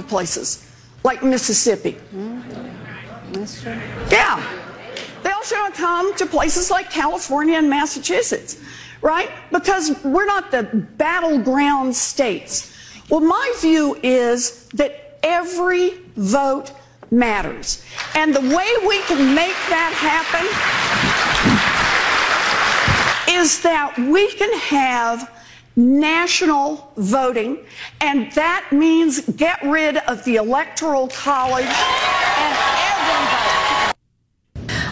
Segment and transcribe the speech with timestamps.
[0.00, 0.66] to places
[1.04, 1.96] like Mississippi.
[4.10, 4.42] Yeah.
[5.22, 8.58] They also don't come to places like California and Massachusetts,
[9.02, 9.30] right?
[9.52, 10.62] Because we're not the
[10.96, 12.74] battleground states.
[13.08, 16.72] Well, my view is that every vote
[17.10, 17.84] matters.
[18.14, 20.46] And the way we can make that happen
[23.34, 25.30] is that we can have
[25.80, 27.64] national voting,
[28.00, 33.50] and that means get rid of the Electoral College and everybody.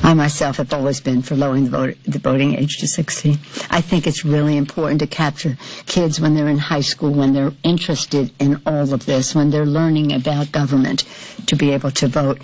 [0.02, 3.34] I myself have always been for lowering the, vote, the, voting age to 16.
[3.70, 7.52] I think it's really important to capture kids when they're in high school, when they're
[7.62, 11.04] interested in all of this, when they're learning about government,
[11.46, 12.40] to be able to vote.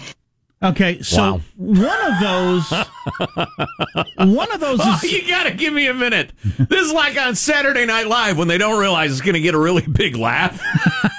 [0.65, 1.41] Okay, so wow.
[1.57, 2.71] one of those,
[4.17, 5.13] one of those oh, is.
[5.13, 6.33] you got to give me a minute.
[6.43, 9.55] This is like on Saturday Night Live when they don't realize it's going to get
[9.55, 10.59] a really big laugh.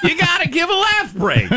[0.04, 1.50] you got to give a laugh break.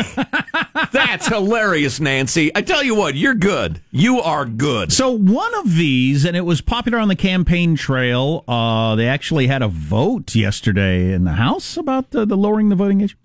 [0.91, 2.51] That's hilarious, Nancy.
[2.53, 3.81] I tell you what, you're good.
[3.89, 4.93] You are good.
[4.93, 8.43] So one of these, and it was popular on the campaign trail.
[8.47, 12.75] Uh, they actually had a vote yesterday in the House about the, the lowering the
[12.75, 13.17] voting age,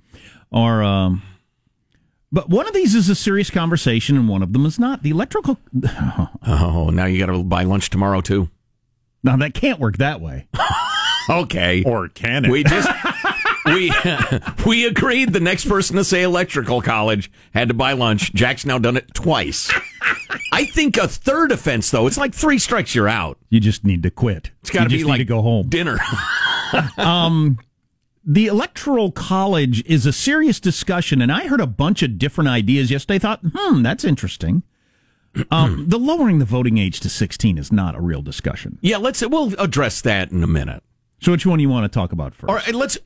[0.51, 0.83] or.
[0.83, 1.23] Um,
[2.33, 5.03] but one of these is a serious conversation, and one of them is not.
[5.03, 5.59] The electrical.
[6.47, 8.49] oh, now you got to buy lunch tomorrow too.
[9.23, 10.49] Now that can't work that way.
[11.31, 12.51] okay, or can it?
[12.51, 12.89] We just
[13.65, 13.93] we
[14.67, 18.35] we agreed the next person to say electrical college had to buy lunch.
[18.35, 19.73] Jack's now done it twice.
[20.53, 23.39] I think a third offense though, it's like three strikes, you're out.
[23.49, 24.51] You just need to quit.
[24.61, 25.69] It's got to be like to go home.
[25.69, 25.99] Dinner.
[26.99, 27.59] um
[28.27, 32.91] the electoral college is a serious discussion, and I heard a bunch of different ideas
[32.91, 33.17] yesterday.
[33.17, 34.63] I thought, hmm, that's interesting.
[35.51, 38.79] Um, the lowering the voting age to 16 is not a real discussion.
[38.81, 40.83] Yeah, let's we'll address that in a minute.
[41.21, 42.49] So, which one do you want to talk about first?
[42.49, 42.99] All right, let's.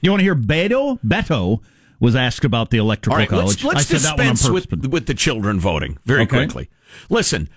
[0.00, 1.00] You want to hear Beto?
[1.00, 1.60] Beto
[2.00, 3.64] was asked about the electoral right, college.
[3.64, 6.38] Let's, let's dispense with with the children voting very okay.
[6.38, 6.68] quickly.
[7.08, 7.48] Listen,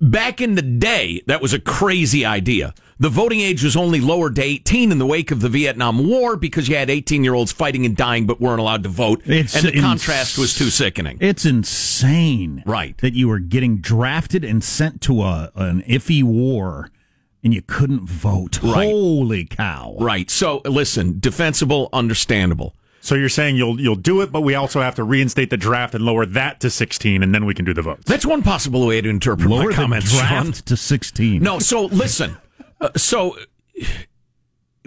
[0.00, 2.74] back in the day, that was a crazy idea.
[3.00, 6.36] The voting age was only lowered to 18 in the wake of the Vietnam War
[6.36, 9.22] because you had 18 year olds fighting and dying but weren't allowed to vote.
[9.24, 11.18] It's and the ins- contrast was too sickening.
[11.20, 12.62] It's insane.
[12.66, 12.98] Right.
[12.98, 16.90] That you were getting drafted and sent to a an iffy war
[17.44, 18.60] and you couldn't vote.
[18.62, 18.88] Right.
[18.88, 19.96] Holy cow.
[20.00, 20.28] Right.
[20.28, 22.74] So listen, defensible, understandable.
[23.00, 25.94] So you're saying you'll you'll do it, but we also have to reinstate the draft
[25.94, 28.02] and lower that to 16, and then we can do the votes.
[28.06, 30.10] That's one possible way to interpret lower my comments.
[30.10, 30.52] The draft Sean.
[30.52, 31.42] to 16.
[31.42, 31.60] No.
[31.60, 32.36] So listen.
[32.80, 33.36] Uh, so,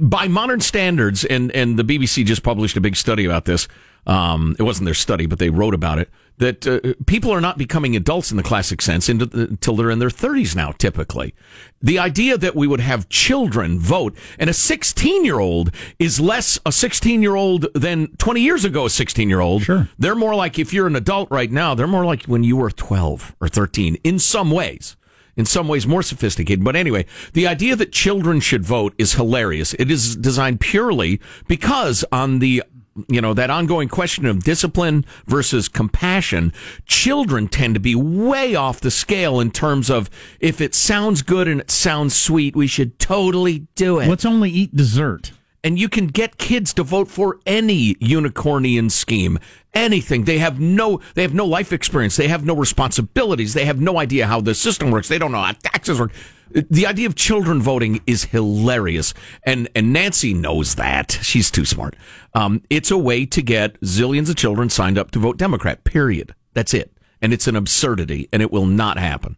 [0.02, 3.68] by modern standards, and, and the BBC just published a big study about this.
[4.08, 6.10] Um, it wasn't their study, but they wrote about it.
[6.40, 10.10] That uh, people are not becoming adults in the classic sense until they're in their
[10.10, 11.36] 30s now, typically.
[11.84, 16.60] The idea that we would have children vote, and a 16 year old is less
[16.66, 19.64] a 16 year old than 20 years ago, a 16 year old.
[19.64, 19.88] Sure.
[20.00, 22.72] They're more like, if you're an adult right now, they're more like when you were
[22.72, 24.98] 12 or 13 in some ways
[25.36, 26.64] in some ways more sophisticated.
[26.64, 29.74] But anyway, the idea that children should vote is hilarious.
[29.76, 32.64] It is designed purely because on the
[33.08, 36.52] you know, that ongoing question of discipline versus compassion,
[36.86, 40.10] children tend to be way off the scale in terms of
[40.42, 44.10] if it sounds good and it sounds sweet, we should totally do it.
[44.10, 45.32] Let's only eat dessert
[45.64, 49.40] and you can get kids to vote for any unicornian scheme
[49.74, 50.26] anything.
[50.26, 52.16] They have no they have no life experience.
[52.16, 53.54] They have no responsibilities.
[53.54, 55.08] They have no idea how the system works.
[55.08, 56.12] They don't know how taxes work.
[56.50, 59.14] The idea of children voting is hilarious.
[59.44, 61.20] And and nancy knows that.
[61.22, 61.96] She's too smart.
[62.34, 66.36] Um, it's a way to get zillions of children signed up to vote democrat period.
[66.54, 66.92] That's it.
[67.22, 69.38] And it's an absurdity and it will not happen.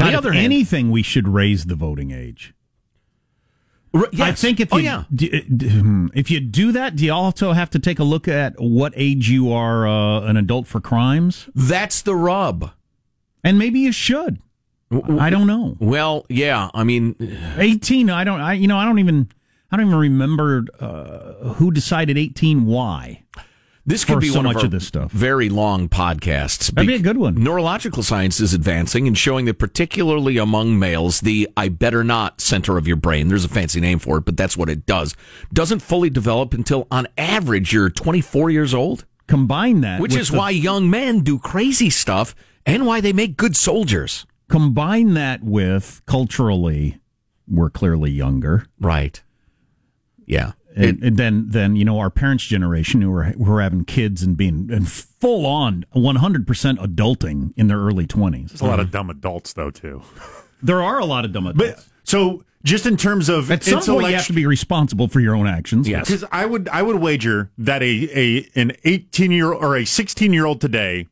[0.00, 2.54] On the other hand, anything we should raise the voting age
[3.94, 4.20] Yes.
[4.20, 5.04] I think if oh, you yeah.
[5.14, 8.28] d- d- hmm, if you do that, do you also have to take a look
[8.28, 11.48] at what age you are uh, an adult for crimes?
[11.54, 12.72] That's the rub.
[13.42, 14.40] And maybe you should.
[14.90, 15.76] I don't know.
[15.80, 16.70] Well, yeah.
[16.74, 17.14] I mean,
[17.58, 18.08] eighteen.
[18.10, 18.40] I don't.
[18.40, 19.28] I you know I don't even.
[19.70, 22.66] I don't even remember uh, who decided eighteen.
[22.66, 23.22] Why?
[23.88, 25.10] This could be so one much of, of, this stuff.
[25.12, 26.70] Very long podcasts.
[26.70, 27.42] That'd be a good one.
[27.42, 32.76] Neurological science is advancing and showing that, particularly among males, the "I better not" center
[32.76, 33.28] of your brain.
[33.28, 35.16] There's a fancy name for it, but that's what it does.
[35.54, 39.06] Doesn't fully develop until, on average, you're 24 years old.
[39.26, 42.34] Combine that, which is the, why young men do crazy stuff
[42.66, 44.26] and why they make good soldiers.
[44.48, 47.00] Combine that with culturally,
[47.46, 49.22] we're clearly younger, right?
[50.26, 53.84] Yeah and, and, then then you know our parents' generation who were who were having
[53.84, 58.50] kids and being and full on one hundred percent adulting in their early twenties.
[58.50, 60.02] There's a lot of dumb adults though too.
[60.60, 61.84] There are a lot of dumb adults.
[61.84, 65.20] But, so just in terms of At some point, you have to be responsible for
[65.20, 65.88] your own actions.
[65.88, 66.06] Yes.
[66.06, 70.32] Because I would I would wager that a, a an 18 year or a 16
[70.32, 71.06] year old today,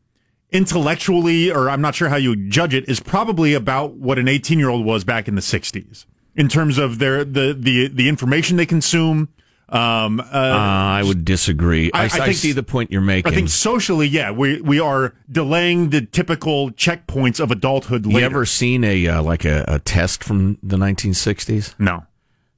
[0.50, 4.58] intellectually, or I'm not sure how you judge it, is probably about what an 18
[4.58, 8.56] year old was back in the 60s in terms of their the the the information
[8.56, 9.28] they consume.
[9.68, 11.90] Um, uh, Uh, I would disagree.
[11.92, 13.32] I, I- I, I think- see the point you're making.
[13.32, 18.06] I think socially, yeah, we we are delaying the typical checkpoints of adulthood.
[18.06, 21.74] you ever seen a uh, like a, a test from the 1960s?
[21.80, 22.04] No.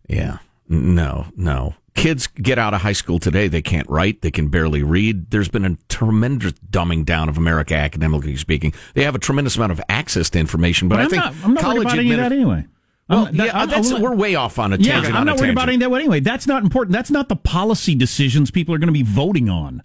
[0.09, 0.39] Yeah.
[0.69, 1.75] No, no.
[1.95, 3.49] Kids get out of high school today.
[3.49, 4.21] They can't write.
[4.23, 5.31] They can barely read.
[5.31, 8.73] There's been a tremendous dumbing down of America, academically speaking.
[8.95, 11.35] They have a tremendous amount of access to information, but, But I I'm think not,
[11.43, 12.65] I'm not worried college about any of admini- that anyway.
[13.09, 15.13] Well, I'm- yeah, I'm- uh, I'm- we're way off on a tangent.
[15.15, 15.19] Yeah.
[15.19, 16.21] I'm not worried about any of that anyway.
[16.21, 16.93] That's not important.
[16.93, 19.83] That's not the policy decisions people are going to be voting on.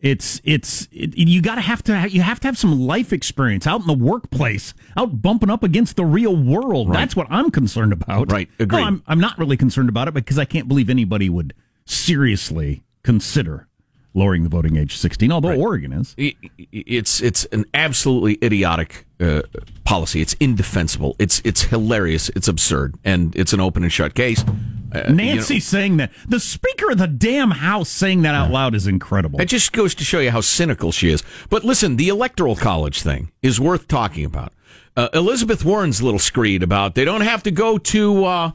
[0.00, 3.66] It's it's it, you got to have to you have to have some life experience
[3.66, 6.92] out in the workplace, out bumping up against the real world.
[6.92, 8.30] That's what I'm concerned about.
[8.30, 8.80] Right, oh, agreed.
[8.80, 11.54] No, I'm I'm not really concerned about it because I can't believe anybody would
[11.86, 13.66] seriously consider
[14.14, 15.30] lowering the voting age to 16.
[15.32, 16.14] Although Oregon is.
[16.16, 19.42] It's it's an absolutely idiotic uh,
[19.84, 20.20] policy.
[20.20, 21.16] It's indefensible.
[21.18, 22.30] It's it's hilarious.
[22.30, 24.44] It's absurd, and it's an open and shut case.
[24.92, 26.12] Uh, Nancy you know, saying that.
[26.28, 29.40] The Speaker of the damn House saying that out loud is incredible.
[29.40, 31.22] It just goes to show you how cynical she is.
[31.50, 34.52] But listen, the electoral college thing is worth talking about.
[34.96, 38.52] Uh, Elizabeth Warren's little screed about they don't have to go to uh,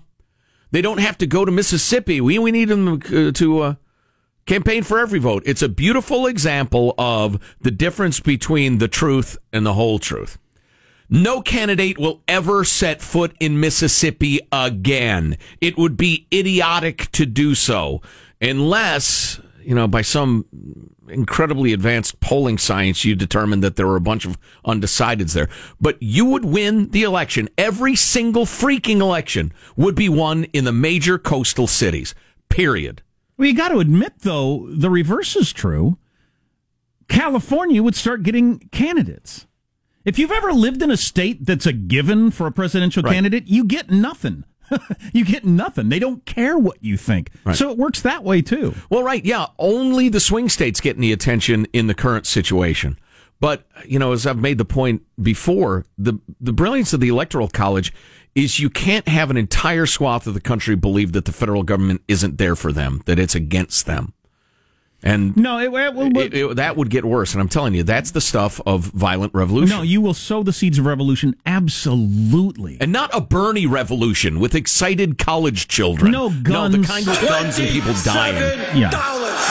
[0.72, 2.22] they don't have to go to Mississippi.
[2.22, 3.76] We we need them uh, to uh,
[4.50, 5.44] campaign for every vote.
[5.46, 10.40] It's a beautiful example of the difference between the truth and the whole truth.
[11.08, 15.38] No candidate will ever set foot in Mississippi again.
[15.62, 18.02] It would be idiotic to do so
[18.42, 20.46] unless, you know, by some
[21.08, 25.50] incredibly advanced polling science, you determined that there were a bunch of undecideds there.
[25.80, 27.50] But you would win the election.
[27.56, 32.16] Every single freaking election would be won in the major coastal cities.
[32.50, 33.04] Period.
[33.40, 35.98] Well, you got to admit, though, the reverse is true.
[37.08, 39.48] California would start getting candidates.
[40.04, 43.14] If you've ever lived in a state that's a given for a presidential Right.
[43.14, 44.44] candidate, you get nothing.
[45.14, 45.88] you get nothing.
[45.88, 47.32] They don't care what you think.
[47.54, 48.76] So it works that way, too.
[48.90, 49.48] Well, right, yeah.
[49.58, 53.00] Only the swing states get any attention in the current situation.
[53.40, 57.48] But you know, as I've made the point before, the the brilliance of the electoral
[57.48, 57.94] college
[58.36, 62.02] is you can't have an entire swath of the country believe that the federal government
[62.08, 64.14] isn't there for them, that it's against them,
[65.02, 67.34] and No, it, it, it- it- it- that would get worse.
[67.34, 69.78] And I'm telling you, that's the stuff of violent revolution.
[69.78, 71.36] no, you will sow the seeds of revolution.
[71.46, 72.78] Absolutely.
[72.80, 76.12] and not a Bernie revolution with excited college children.
[76.12, 76.88] No guns, No, the guns.
[76.88, 78.36] kind with guns and people dying.
[78.78, 78.90] Yeah.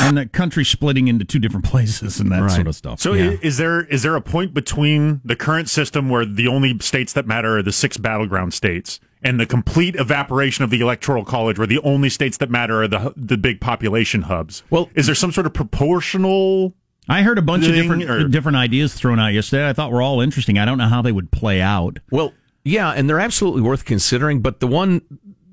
[0.01, 2.51] And the country splitting into two different places and that Right.
[2.51, 3.01] sort of stuff.
[3.01, 3.37] So Yeah.
[3.43, 7.27] is there is there a point between the current system where the only states that
[7.27, 11.67] matter are the six battleground states and the complete evaporation of the electoral college where
[11.67, 14.63] the only states that matter are the the big population hubs?
[14.71, 16.75] Well- is there some sort of proportional
[17.09, 19.67] I heard a bunch of different or- different ideas thrown out yesterday.
[19.69, 20.59] I thought were all interesting.
[20.59, 21.99] I don't know how they would play out.
[22.11, 22.35] Well,
[22.65, 24.41] yeah, and they're absolutely worth considering.
[24.41, 25.01] But the one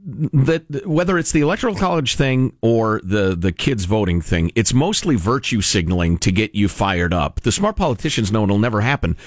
[0.06, 5.16] that whether it's the electoral college thing or the the kids voting thing, it's mostly
[5.16, 7.42] virtue signaling to get you fired up.
[7.42, 9.18] The smart politicians know it'll never happen.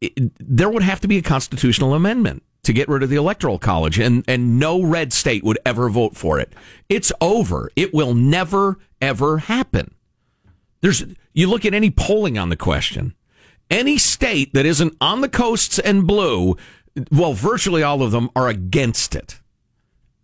[0.00, 3.60] It, there would have to be a constitutional amendment to get rid of the electoral
[3.60, 6.52] college, and and no red state would ever vote for it.
[6.88, 7.70] It's over.
[7.76, 9.94] It will never ever happen.
[10.80, 13.14] There's you look at any polling on the question.
[13.70, 16.56] Any state that isn't on the coasts and blue,
[17.10, 19.40] well, virtually all of them are against it.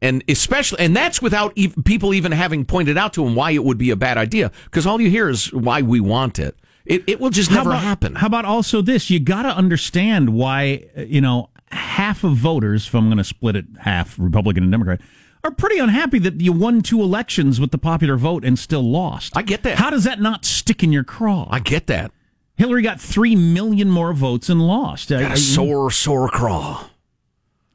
[0.02, 3.64] And especially, and that's without ev people even having pointed out to him why it
[3.64, 4.50] would be a bad idea.
[4.64, 6.57] Because all you hear is why we want it.
[6.87, 8.14] It, it will just never about, happen.
[8.14, 9.11] How about also this?
[9.11, 13.25] You got to understand why, uh, you know, half of voters, if I'm going to
[13.25, 15.00] split it half, Republican and Democrat,
[15.45, 19.37] are pretty unhappy that you won two elections with the popular vote and still lost.
[19.37, 19.78] I get that.
[19.78, 21.47] How does that not stick in your craw?
[21.50, 22.11] I get that.
[22.57, 25.11] Hillary got three million more votes and lost.
[25.11, 26.88] Got I- a sore, sore craw.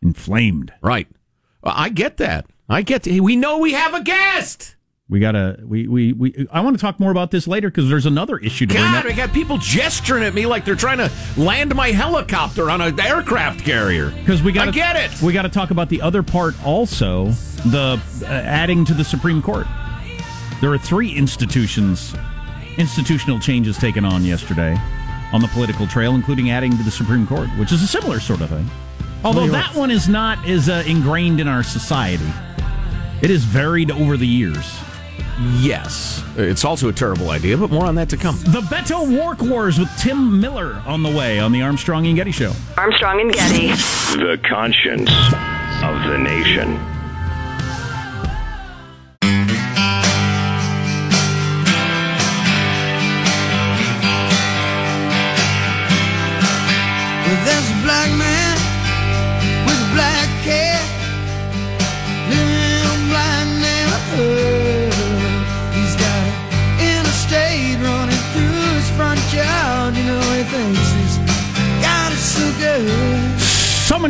[0.02, 0.74] inflamed.
[0.82, 1.08] Right.
[1.66, 2.46] I get that.
[2.70, 3.22] I get that.
[3.22, 4.76] We know we have a guest.
[5.08, 5.60] We gotta.
[5.64, 6.48] We we we.
[6.52, 9.06] I want to talk more about this later because there's another issue to bring God.
[9.06, 13.00] I got people gesturing at me like they're trying to land my helicopter on an
[13.00, 14.10] aircraft carrier.
[14.10, 15.22] Because we got I get it.
[15.22, 17.26] We got to talk about the other part also,
[17.66, 19.68] the uh, adding to the Supreme Court.
[20.60, 22.16] There are three institutions,
[22.78, 24.76] institutional changes taken on yesterday
[25.34, 28.42] on the political trail, including adding to the Supreme Court, which is a similar sort
[28.42, 28.68] of thing.
[29.26, 32.32] Although that one is not as uh, ingrained in our society.
[33.24, 34.78] It has varied over the years.
[35.60, 36.24] Yes.
[36.38, 38.38] It's also a terrible idea, but more on that to come.
[38.44, 42.32] The Beto Woke Wars with Tim Miller on the way on the Armstrong and Getty
[42.32, 42.54] Show.
[42.78, 43.68] Armstrong and Getty.
[44.18, 46.95] The conscience of the nation.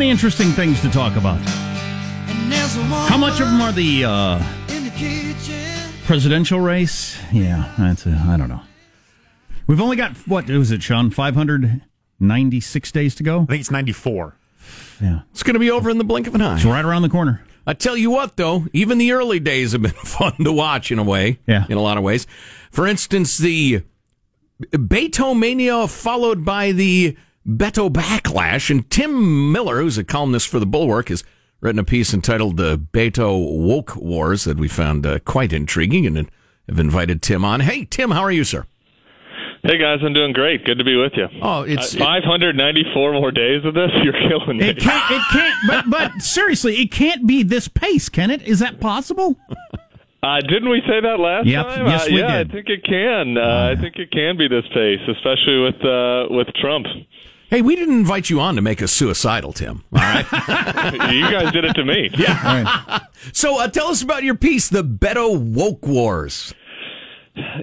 [0.02, 1.40] Interesting things to talk about.
[3.08, 4.38] How much of them are the uh,
[6.04, 7.16] presidential race?
[7.32, 8.60] Yeah, that's a, I don't know.
[9.66, 11.10] We've only got what was it, Sean?
[11.10, 11.82] Five hundred
[12.20, 13.42] ninety-six days to go.
[13.42, 14.36] I think it's 94.
[15.00, 16.56] Yeah, It's going to be over in the blink of an eye.
[16.56, 17.42] it's right around the corner.
[17.66, 20.98] I tell you what, though, even the early days have been fun to watch in
[20.98, 21.38] a way.
[21.46, 21.66] Yeah.
[21.68, 22.26] In a lot of ways.
[22.70, 23.82] For instance, the
[24.72, 28.70] Beto mania followed by the Beto backlash.
[28.70, 31.24] And Tim Miller, who's a columnist for the Bulwark, has
[31.60, 36.30] written a piece entitled The Beto Woke Wars that we found uh, quite intriguing and
[36.68, 37.60] have invited Tim on.
[37.60, 38.66] Hey, Tim, how are you, sir?
[39.62, 40.64] Hey guys, I'm doing great.
[40.64, 41.26] Good to be with you.
[41.42, 43.90] Oh, it's Uh, 594 more days of this.
[44.04, 44.68] You're killing me.
[44.68, 45.10] It can't.
[45.10, 45.54] It can't.
[45.66, 48.42] But but seriously, it can't be this pace, can it?
[48.42, 49.36] Is that possible?
[50.22, 51.66] Uh, didn't we say that last Yep.
[51.66, 51.86] time?
[51.86, 52.50] Yes, uh, we yeah, did.
[52.50, 53.38] I think it can.
[53.38, 56.86] Uh, I think it can be this pace, especially with uh, with Trump.
[57.48, 59.84] Hey, we didn't invite you on to make us suicidal, Tim.
[59.92, 60.24] All right.
[61.12, 62.10] you guys did it to me.
[62.16, 63.00] yeah.
[63.32, 66.54] So uh, tell us about your piece, The Beto Woke Wars.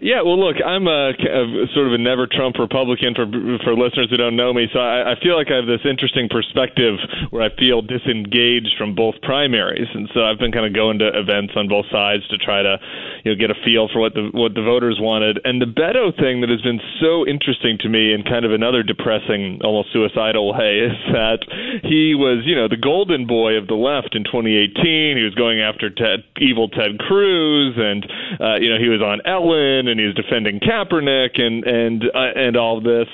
[0.01, 3.25] Yeah, well, look, I'm a, a sort of a never Trump Republican for
[3.65, 4.70] for listeners who don't know me.
[4.70, 7.01] So I, I feel like I have this interesting perspective
[7.34, 11.10] where I feel disengaged from both primaries, and so I've been kind of going to
[11.18, 12.77] events on both sides to try to,
[13.25, 15.42] you know, get a feel for what the what the voters wanted.
[15.42, 18.86] And the Beto thing that has been so interesting to me in kind of another
[18.86, 21.42] depressing, almost suicidal way is that
[21.82, 25.18] he was, you know, the golden boy of the left in 2018.
[25.18, 28.06] He was going after Ted, evil Ted Cruz, and
[28.38, 32.58] uh, you know, he was on Ellen and he's defending Kaepernick and and uh, and
[32.58, 33.08] all this.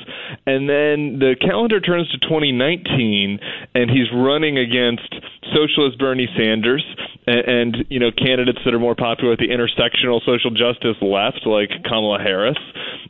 [0.45, 3.39] And then the calendar turns to 2019,
[3.75, 5.13] and he's running against
[5.53, 6.83] socialist Bernie Sanders
[7.27, 11.45] and, and you know candidates that are more popular with the intersectional social justice left,
[11.45, 12.57] like Kamala Harris.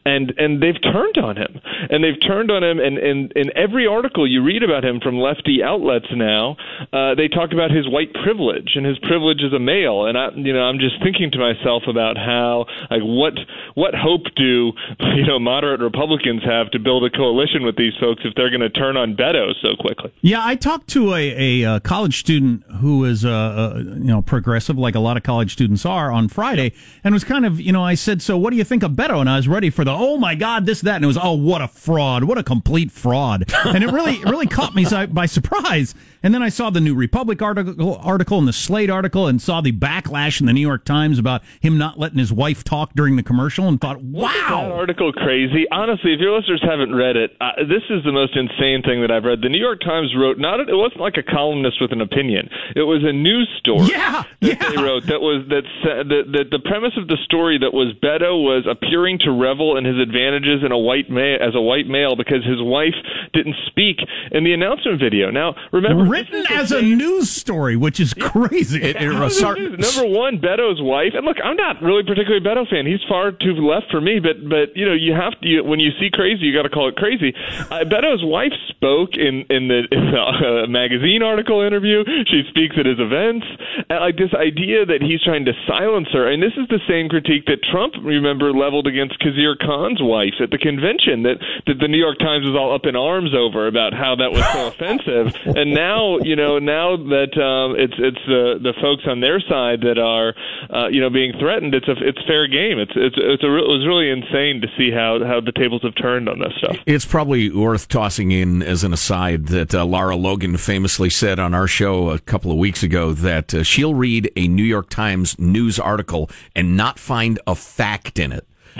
[0.05, 2.79] And and they've turned on him, and they've turned on him.
[2.79, 6.55] And and in every article you read about him from lefty outlets now,
[6.93, 10.05] uh, they talk about his white privilege and his privilege as a male.
[10.05, 13.28] And I, you know, I'm just thinking to myself about how, like, what
[13.75, 14.71] what hope do
[15.15, 18.61] you know moderate Republicans have to build a coalition with these folks if they're going
[18.61, 20.13] to turn on Beto so quickly?
[20.21, 24.21] Yeah, I talked to a, a, uh college student who is uh, uh, you know
[24.21, 27.71] progressive, like a lot of college students are, on Friday, and was kind of you
[27.71, 29.19] know I said, so what do you think of Beto?
[29.19, 31.33] And I was ready for the oh my god this that, and it was oh
[31.33, 35.25] what a fraud, what a complete fraud, and it really it really caught me by
[35.25, 35.95] surprise.
[36.21, 39.61] And then I saw the New Republic article article and the Slate article, and saw
[39.61, 43.15] the backlash in the New York Times about him not letting his wife talk during
[43.19, 44.71] the commercial, and thought, That wow.
[44.73, 45.65] article crazy.
[45.71, 49.11] Honestly, if your listeners haven't read it, uh, this is the most insane thing that
[49.11, 49.41] I've read.
[49.41, 52.49] The New York Times wrote not it wasn't like a columnist with an opinion.
[52.75, 53.87] It was a news story.
[53.91, 54.69] Yeah, that yeah.
[54.71, 57.93] they wrote that was that said that, that the premise of the story that was
[58.01, 61.87] Beto was appearing to revel in his advantages in a white ma- as a white
[61.87, 62.95] male because his wife
[63.33, 63.97] didn't speak
[64.31, 65.29] in the announcement video.
[65.31, 68.81] Now, remember Written as a same- news story, which is crazy.
[68.81, 69.95] It- it- How is sar- it news?
[69.97, 72.85] Number one, Beto's wife, and look, I'm not really particularly Beto fan.
[72.85, 75.79] He's far too left for me, but but you know, you have to you, when
[75.79, 77.33] you see crazy, you got to call it crazy.
[77.71, 80.13] Uh, Beto's wife spoke in in the in
[80.63, 82.05] a magazine article interview.
[82.29, 83.45] She speaks at his events.
[83.89, 87.09] And, like this idea that he's trying to silence her, and this is the same
[87.09, 91.23] critique that Trump, remember, leveled against Khizr Khan's wife at the convention.
[91.23, 94.31] That that the New York Times was all up in arms over about how that
[94.31, 95.33] was so offensive.
[95.45, 99.81] And now, you know, now that um, it's it's the the folks on their side
[99.81, 100.35] that are,
[100.69, 102.79] uh, you know, being threatened, it's a it's fair game.
[102.79, 105.81] It's it's it's a, re- it was really insane to see how how the tables
[105.83, 106.77] have turned on this stuff.
[106.85, 111.53] It's probably worth tossing in as an aside that uh, Lara Logan famously said on
[111.53, 115.37] our show a couple of weeks ago that uh, she'll read a New York Times
[115.39, 118.45] news article and not find a fact in it.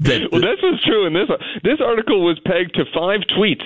[0.00, 1.28] that, well, this was true in this.
[1.62, 3.64] This article was pegged to five tweets.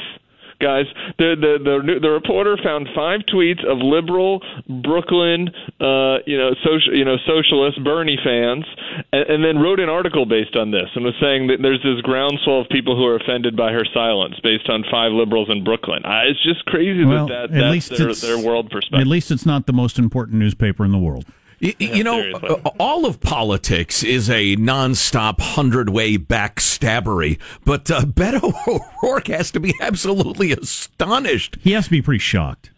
[0.60, 0.86] Guys,
[1.18, 5.48] the the the, the reporter found five tweets of liberal Brooklyn,
[5.80, 8.64] uh, you know, social, you know, socialist Bernie fans,
[9.12, 12.00] and, and then wrote an article based on this, and was saying that there's this
[12.02, 16.04] groundswell of people who are offended by her silence based on five liberals in Brooklyn.
[16.04, 19.00] Uh, it's just crazy Well, that, that that's their, their world perspective.
[19.00, 21.26] At least it's not the most important newspaper in the world.
[21.60, 22.48] Y- y- you know, seriously.
[22.50, 28.52] uh, all of politics is a nonstop hundred-way backstabbery, but uh, Beto
[29.02, 31.56] O'Rourke has to be absolutely astonished.
[31.62, 32.70] He has to be pretty shocked.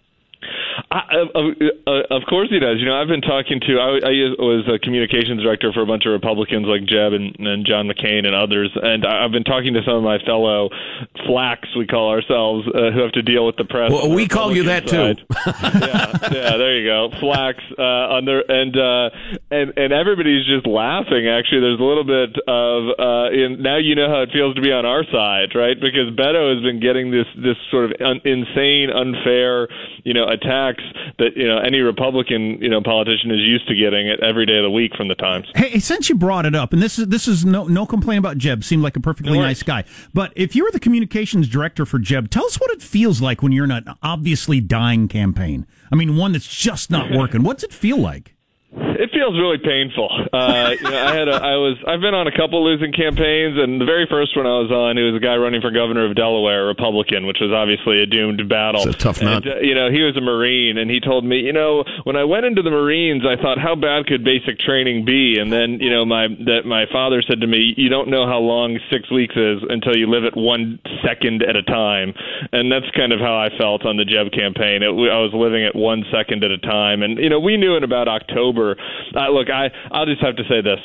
[0.90, 1.46] I, of,
[1.86, 2.80] uh, of course he does.
[2.80, 3.76] You know, I've been talking to.
[3.76, 7.66] I, I was a communications director for a bunch of Republicans like Jeb and, and
[7.66, 10.70] John McCain and others, and I've been talking to some of my fellow
[11.28, 13.92] flacks, we call ourselves, uh, who have to deal with the press.
[13.92, 15.18] Well, we call you that side.
[15.18, 15.24] too.
[15.46, 17.64] yeah, yeah, there you go, flacks.
[17.76, 19.10] Uh, on their and uh,
[19.50, 21.28] and and everybody's just laughing.
[21.28, 24.62] Actually, there's a little bit of uh, in, now you know how it feels to
[24.62, 25.76] be on our side, right?
[25.76, 29.68] Because Beto has been getting this this sort of un, insane, unfair,
[30.04, 30.24] you know,
[31.18, 34.56] that you know any Republican you know politician is used to getting it every day
[34.58, 35.46] of the week from the Times.
[35.54, 38.38] Hey, since you brought it up, and this is this is no no complaint about
[38.38, 38.64] Jeb.
[38.64, 39.84] Seemed like a perfectly nice guy.
[40.14, 43.42] But if you were the communications director for Jeb, tell us what it feels like
[43.42, 45.66] when you're in an obviously dying campaign.
[45.92, 47.42] I mean, one that's just not working.
[47.42, 48.34] What's it feel like?
[48.72, 50.06] It feels really painful.
[50.32, 53.58] Uh, you know, I had a, I was I've been on a couple losing campaigns,
[53.58, 56.06] and the very first one I was on, it was a guy running for governor
[56.06, 58.86] of Delaware, a Republican, which was obviously a doomed battle.
[58.86, 59.42] It's a tough nut.
[59.42, 62.14] And, uh, you know, he was a Marine, and he told me, you know, when
[62.14, 65.38] I went into the Marines, I thought, how bad could basic training be?
[65.42, 68.38] And then, you know, my that my father said to me, you don't know how
[68.38, 72.14] long six weeks is until you live it one second at a time,
[72.52, 74.86] and that's kind of how I felt on the Jeb campaign.
[74.86, 77.74] It, I was living it one second at a time, and you know, we knew
[77.74, 78.76] in about October.
[79.14, 80.80] Uh, look, I I'll just have to say this.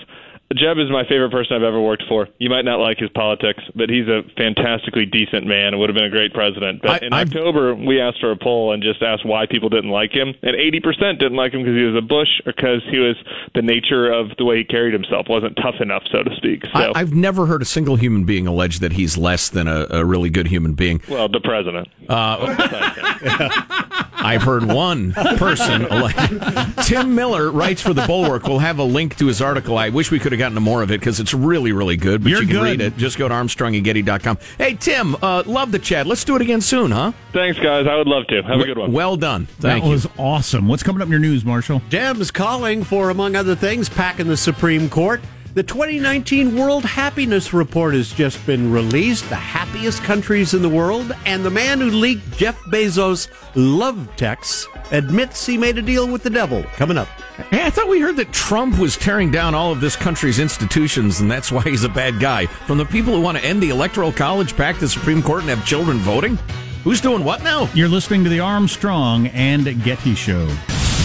[0.56, 2.28] Jeb is my favorite person I've ever worked for.
[2.38, 5.96] You might not like his politics, but he's a fantastically decent man and would have
[5.96, 6.84] been a great president.
[6.84, 9.70] But I- in I've- October, we asked for a poll and just asked why people
[9.70, 12.84] didn't like him, and 80% didn't like him because he was a Bush or because
[12.92, 13.16] he was
[13.56, 16.64] the nature of the way he carried himself wasn't tough enough, so to speak.
[16.66, 19.88] So, I, I've never heard a single human being allege that he's less than a,
[19.90, 21.02] a really good human being.
[21.10, 21.88] well, the president.
[24.16, 25.86] I've heard one person.
[25.86, 28.44] allege- Tim Miller writes for the Bulwark.
[28.48, 29.78] We'll have a link to his article.
[29.78, 32.24] I wish we could have gotten to more of it because it's really, really good.
[32.24, 32.64] But You're you can good.
[32.64, 32.98] read it.
[32.98, 34.38] Just go to ArmstrongandGetty.com.
[34.58, 36.06] Hey, Tim, uh, love the chat.
[36.08, 37.12] Let's do it again soon, huh?
[37.34, 37.88] Thanks, guys.
[37.88, 38.42] I would love to.
[38.44, 38.92] Have a good one.
[38.92, 39.46] Well done.
[39.60, 39.92] Thank that you.
[39.92, 40.68] was awesome.
[40.68, 41.82] What's coming up in your news, Marshall?
[41.90, 45.22] Deb's calling for, among other things, packing the Supreme Court.
[45.56, 51.16] The 2019 World Happiness Report has just been released, the happiest countries in the world,
[51.28, 56.24] and the man who leaked Jeff Bezos' love texts admits he made a deal with
[56.24, 56.64] the devil.
[56.76, 57.08] Coming up.
[57.52, 61.20] Hey, I thought we heard that Trump was tearing down all of this country's institutions,
[61.20, 62.48] and that's why he's a bad guy.
[62.48, 65.50] From the people who want to end the Electoral College, pack the Supreme Court, and
[65.50, 66.40] have children voting?
[66.84, 67.70] Who's doing what now?
[67.76, 70.48] You're listening to the Armstrong and Getty Show.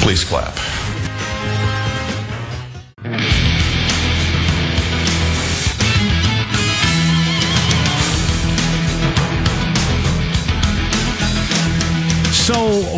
[0.01, 0.57] Please clap.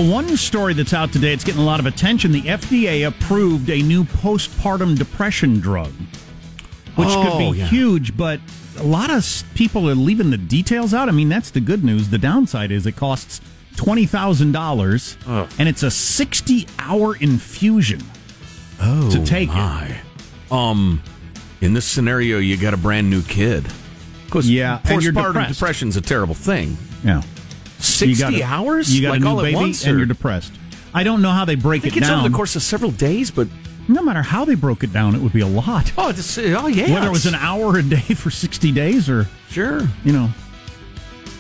[0.09, 2.33] One story that's out today, it's getting a lot of attention.
[2.33, 5.93] The FDA approved a new postpartum depression drug,
[6.97, 7.67] which could Oh, be yeah.
[7.67, 8.41] huge, but
[8.79, 11.09] a lot of people are leaving the details out.
[11.09, 12.09] I mean, that's the good news.
[12.09, 13.41] The downside is it costs
[13.77, 18.01] $20,000 and it's a 60 hour infusion
[18.83, 19.97] Oh, to take it.
[20.53, 21.03] Um,
[21.61, 23.67] in this scenario, you got a brand new kid.
[24.27, 26.77] Because Yeah, postpartum depression's a terrible thing.
[27.05, 27.23] Yeah.
[27.81, 29.97] Sixty You got a- hours, You got like a new all baby at once, and
[29.97, 30.53] you're depressed.
[30.93, 32.21] I don't know how they break I think it it's down.
[32.21, 33.47] over the course of several days, but
[33.89, 35.93] no matter how they broke it down, it would be a lot.
[35.99, 39.27] oh, it's, oh yeah, Whether it was an hour a day for 60 days or,
[39.51, 40.29] sure, you know,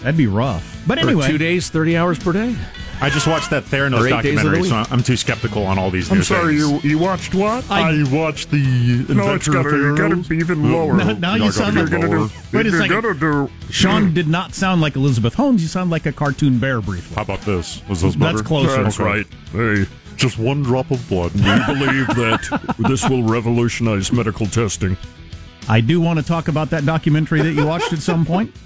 [0.02, 0.82] that'd be rough.
[0.86, 2.54] But anyway, two days, thirty hours per day.
[3.02, 4.84] I just watched that Theranos Or days of the documentary, so.
[4.90, 6.84] I'm too skeptical on all these I'm new sorry, things.
[6.84, 7.68] you you watched what?
[7.70, 8.58] I watched the
[9.08, 10.28] No, it's Adventure gotta, you gotta Theranos.
[10.28, 10.96] be even lower.
[10.96, 13.02] Now- now you You're sound gonna like- do- Wait a if you're second.
[13.02, 13.14] gonna
[13.46, 15.62] do- Sean did not sound like Elizabeth Holmes.
[15.62, 17.14] You sound like a cartoon bear briefly.
[17.14, 17.80] How about this?
[17.88, 18.82] Was this That's closer.
[18.82, 19.26] That's right.
[19.52, 19.86] Hey,
[20.16, 21.32] just one drop of blood.
[21.34, 21.40] We
[21.74, 24.96] believe that this will revolutionize medical testing.
[25.68, 28.52] I do want to talk about that documentary that you watched at some point.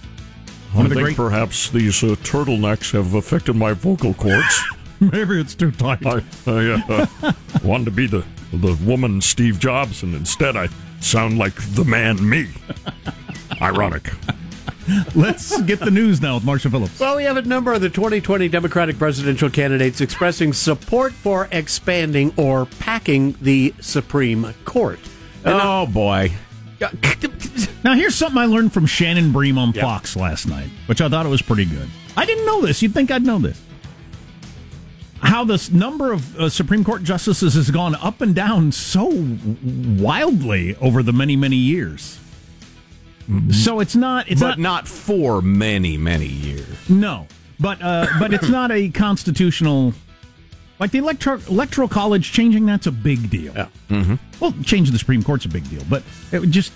[0.74, 1.16] One I of the think great.
[1.16, 4.60] perhaps these uh, turtlenecks have affected my vocal cords.
[5.00, 6.04] Maybe it's too tight.
[6.04, 7.32] I, I uh,
[7.64, 10.68] wanted to be the the woman Steve Jobs, and instead I
[11.00, 12.48] sound like the man me.
[13.60, 14.10] Ironic.
[15.14, 17.00] Let's get the news now with Marshall Phillips.
[17.00, 22.32] Well, we have a number of the 2020 Democratic presidential candidates expressing support for expanding
[22.36, 24.98] or packing the Supreme Court.
[25.44, 26.32] Oh boy.
[27.84, 31.26] Now, here's something I learned from Shannon Bream on Fox last night, which I thought
[31.26, 31.88] it was pretty good.
[32.16, 32.82] I didn't know this.
[32.82, 33.60] You'd think I'd know this.
[35.20, 39.10] How this number of uh, Supreme Court justices has gone up and down so
[39.98, 42.18] wildly over the many, many years.
[43.50, 44.30] So it's not.
[44.30, 46.90] It's but not for many, many years.
[46.90, 47.26] No,
[47.58, 49.94] but uh, but it's not a constitutional.
[50.78, 53.54] Like the electoral electoral college changing, that's a big deal.
[53.54, 53.68] Yeah.
[53.88, 54.16] Mm-hmm.
[54.40, 56.72] Well, changing the Supreme Court's a big deal, but it just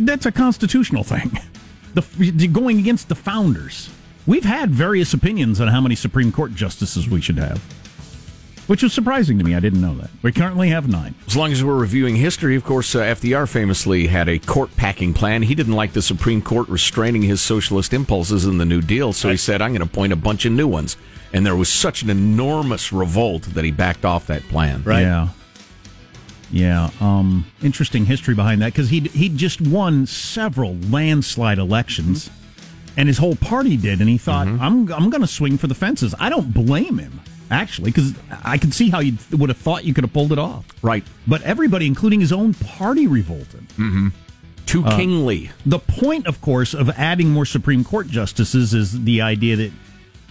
[0.00, 1.38] that's a constitutional thing.
[1.94, 3.88] The the- going against the founders.
[4.26, 7.58] We've had various opinions on how many Supreme Court justices we should have.
[8.66, 9.54] which was surprising to me.
[9.54, 10.10] I didn't know that.
[10.20, 11.14] We currently have nine.
[11.26, 15.14] As long as we're reviewing history, of course, uh, FDR famously had a court packing
[15.14, 15.40] plan.
[15.40, 19.30] He didn't like the Supreme Court restraining his socialist impulses in the New Deal, so
[19.30, 20.98] he said, I'm going to appoint a bunch of new ones.
[21.32, 24.82] And there was such an enormous revolt that he backed off that plan.
[24.84, 25.00] Right.
[25.00, 25.28] Yeah.
[26.50, 26.90] Yeah.
[27.00, 32.30] Um, interesting history behind that because he he just won several landslide elections,
[32.96, 34.62] and his whole party did, and he thought, mm-hmm.
[34.62, 38.58] "I'm I'm going to swing for the fences." I don't blame him actually because I
[38.58, 40.64] can see how you would have thought you could have pulled it off.
[40.82, 41.04] Right.
[41.26, 43.68] But everybody, including his own party, revolted.
[43.70, 44.08] Mm-hmm.
[44.66, 45.50] Too uh, kingly.
[45.64, 49.72] The point, of course, of adding more Supreme Court justices is the idea that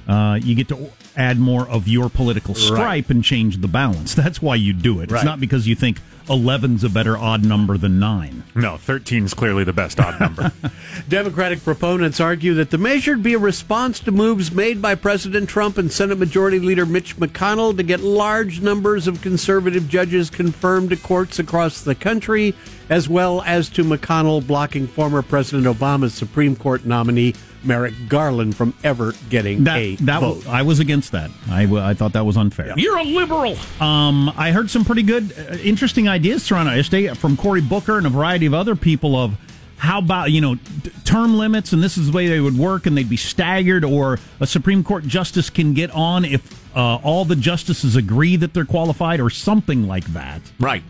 [0.07, 4.13] uh, you get to add more of your political stripe and change the balance.
[4.15, 5.11] That's why you do it.
[5.11, 8.43] It's not because you think 11's a better odd number than 9.
[8.55, 10.51] No, 13 is clearly the best odd number.
[11.09, 15.47] Democratic proponents argue that the measure would be a response to moves made by President
[15.49, 20.89] Trump and Senate Majority Leader Mitch McConnell to get large numbers of conservative judges confirmed
[20.89, 22.53] to courts across the country,
[22.89, 27.35] as well as to McConnell blocking former President Obama's Supreme Court nominee
[27.67, 30.47] Merrick Garland from ever getting That, a that vote.
[30.47, 31.29] I was against that.
[31.49, 32.73] I, w- I thought that was unfair.
[32.77, 33.55] You're a liberal.
[33.81, 37.97] Um, I heard some pretty good, uh, interesting ideas thrown out yesterday from Cory Booker
[37.97, 39.35] and a variety of other people of
[39.79, 40.61] how about you know t-
[41.05, 44.17] term limits and this is the way they would work and they'd be staggered or
[44.39, 48.65] a Supreme Court justice can get on if uh, all the justices agree that they're
[48.65, 50.41] qualified or something like that.
[50.59, 50.81] Right.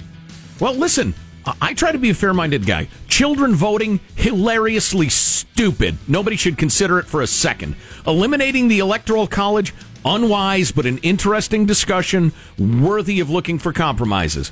[0.62, 1.14] Well, listen,
[1.62, 2.88] I- try to be a fair minded guy.
[3.08, 5.98] Children voting, hilariously stupid.
[6.08, 7.76] Nobody should consider it for a second.
[8.06, 9.74] Eliminating the Electoral College,
[10.06, 14.52] unwise, but an interesting discussion worthy of looking for compromises.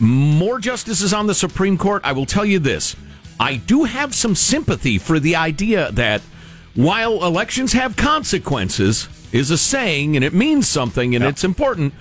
[0.00, 2.94] More justices on the Supreme Court, I will tell you this.
[3.40, 6.22] I do have some sympathy for the idea that
[6.74, 11.94] while elections have consequences, is a saying and it means something and it's important.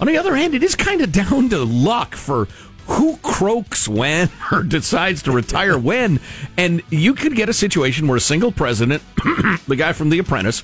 [0.00, 2.48] On the other hand, it is kind of down to luck for
[2.86, 6.20] who croaks when or decides to retire when.
[6.56, 9.02] And you could get a situation where a single president,
[9.66, 10.62] the guy from The Apprentice,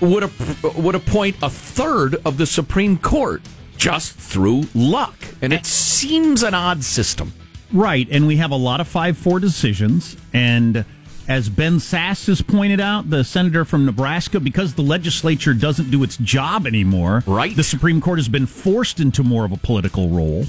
[0.00, 0.30] would
[0.76, 3.42] would appoint a third of the Supreme Court
[3.76, 7.32] just through luck, and it seems an odd system.
[7.72, 10.16] Right, and we have a lot of 5 4 decisions.
[10.32, 10.84] And
[11.28, 16.02] as Ben Sasse has pointed out, the senator from Nebraska, because the legislature doesn't do
[16.02, 17.54] its job anymore, Right.
[17.54, 20.46] the Supreme Court has been forced into more of a political role.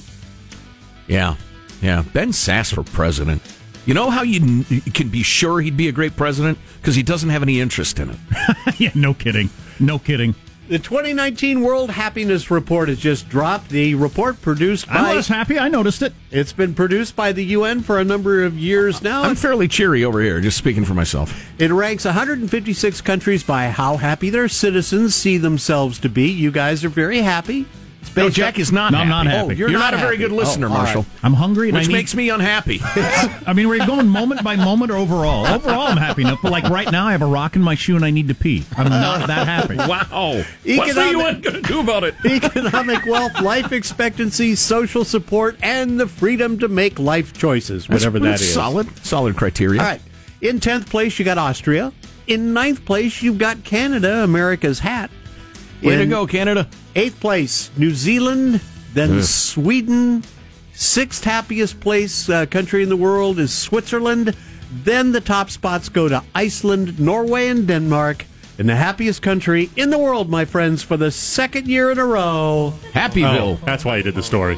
[1.10, 1.36] Yeah,
[1.82, 2.04] yeah.
[2.14, 3.42] Ben Sasse for president.
[3.86, 7.30] You know how you, can be sure he'd be a great president because he doesn't
[7.30, 8.18] have any interest in it.
[8.80, 9.50] yeah, no kidding.
[9.80, 10.36] No kidding.
[10.68, 13.70] The 2019 World Happiness Report has just dropped.
[13.70, 14.94] The report produced by.
[14.94, 15.58] I by was happy.
[15.58, 16.14] I noticed it.
[16.30, 19.24] it's been produced by the UN for a number of years now.
[19.24, 21.34] I'm fairly cheery over here, just speaking for myself.
[21.58, 26.30] It ranks 156 countries by how happy their citizens see themselves to be.
[26.30, 27.66] You guys are very happy.
[28.02, 29.48] It's No, Jack is not No, I'm not happy.
[29.48, 31.02] Oh, you're, You're, not, a very good oh, listener, Oh, Marshall.
[31.04, 31.24] right.
[31.24, 32.80] I'm hungry, and Which I need, makes me unhappy.
[32.84, 35.46] I mean, we're going moment by moment or overall.
[35.48, 36.40] Overall, I'm happy enough.
[36.42, 38.36] But like right now, I have a rock in my shoe and I need to
[38.36, 38.66] pee.
[38.78, 39.76] I'm not that happy.
[39.78, 40.38] wow.
[40.38, 42.16] What's the Economic- UN going to do about it?
[42.26, 48.26] Economic wealth, life expectancy, social support, and the freedom to make life choices, whatever that
[48.26, 48.54] that is.
[48.54, 49.82] Solid, solid criteria.
[49.82, 50.02] All right.
[50.42, 51.92] In 10th place, you got Austria.
[52.28, 55.10] In ninth place, you've got Canada, America's hat.
[55.82, 56.68] Way to go, Canada.
[56.96, 58.62] Eighth place, New Zealand,
[58.94, 60.24] then Sweden.
[60.74, 64.36] Sixth happiest place uh, country in the world is Switzerland.
[64.72, 68.26] Then the top spots go to Iceland, Norway, and Denmark.
[68.58, 72.06] And the happiest country in the world, my friends, for the second year in a
[72.06, 72.74] row.
[72.94, 73.58] Happyville.
[73.58, 74.58] Oh, that's why you did the story.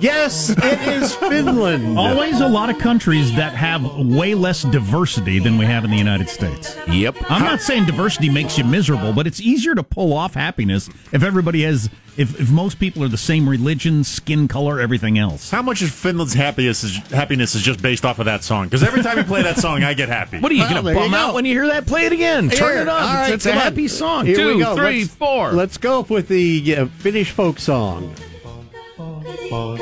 [0.00, 1.98] Yes, it is Finland.
[1.98, 5.96] Always a lot of countries that have way less diversity than we have in the
[5.96, 6.76] United States.
[6.88, 7.16] Yep.
[7.28, 11.22] I'm not saying diversity makes you miserable, but it's easier to pull off happiness if
[11.22, 15.50] everybody has, if, if most people are the same religion, skin color, everything else.
[15.50, 18.66] How much of Finland's happiness is, happiness is just based off of that song?
[18.66, 20.38] Because every time you play that song, I get happy.
[20.40, 21.18] What are you Well, going there to you bum go.
[21.18, 21.86] out when you hear that?
[21.86, 22.48] Play it again.
[22.48, 23.02] Turn Here, it up.
[23.02, 23.64] all right, it's it's a come on.
[23.64, 24.24] happy song.
[24.26, 24.76] Here Two, we go.
[24.76, 25.52] three, Let's- four.
[25.52, 28.14] Let's go with the uh, Finnish folk song.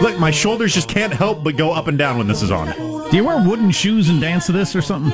[0.00, 2.68] Look, my shoulders just can't help but go up and down when this is on.
[3.10, 5.12] Do you wear wooden shoes and dance to this or something?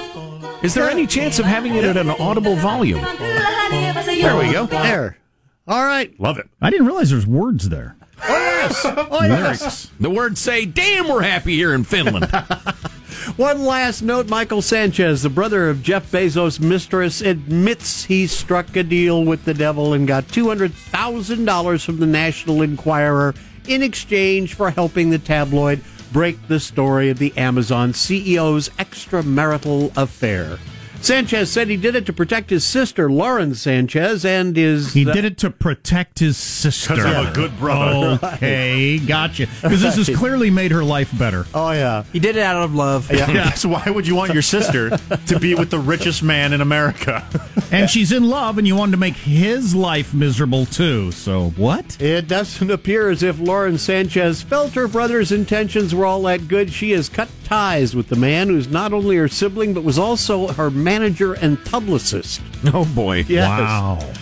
[0.63, 3.01] Is there any chance of having it at an audible volume?
[3.01, 4.67] There we go.
[4.67, 5.19] There.
[5.67, 6.19] All right.
[6.21, 6.49] Love it.
[6.61, 7.97] I didn't realize there's words there.
[8.23, 8.85] Oh, yes.
[9.11, 9.31] Oh, yes.
[9.31, 9.91] Lyrics.
[10.01, 12.27] The words say, damn, we're happy here in Finland.
[13.37, 18.83] One last note Michael Sanchez, the brother of Jeff Bezos' mistress, admits he struck a
[18.83, 23.35] deal with the devil and got $200,000 from the National Enquirer
[23.69, 30.59] in exchange for helping the tabloid break the story of the Amazon CEO's extramarital affair.
[31.05, 34.95] Sanchez said he did it to protect his sister, Lauren Sanchez, and his.
[34.95, 36.95] He uh, did it to protect his sister.
[36.95, 38.19] 'Cause I'm a good brother.
[38.35, 39.47] Okay, gotcha.
[39.63, 41.45] Because this has clearly made her life better.
[41.53, 42.05] Oh, yeah.
[42.13, 43.11] He did it out of love.
[43.13, 43.53] Yeah.
[43.53, 47.23] So why would you want your sister to be with the richest man in America?
[47.71, 51.13] And she's in love, and you wanted to make his life miserable too.
[51.13, 52.01] So what?
[52.01, 56.73] It doesn't appear as if Lauren Sanchez felt her brother's intentions were all that good.
[56.73, 60.49] She has cut ties with the man who's not only her sibling, but was also
[60.49, 62.41] her manager and publicist.
[62.73, 63.25] Oh boy.
[63.29, 63.47] Yes.
[63.49, 64.13] Wow.